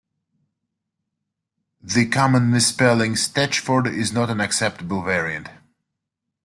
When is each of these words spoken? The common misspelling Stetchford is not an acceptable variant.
The 1.83 2.07
common 2.07 2.49
misspelling 2.49 3.13
Stetchford 3.15 3.85
is 3.85 4.11
not 4.11 4.31
an 4.31 4.41
acceptable 4.41 5.03
variant. 5.03 5.49